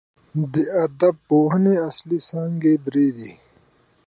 [0.53, 3.31] د ادبپوهني اصلي څانګي درې دي.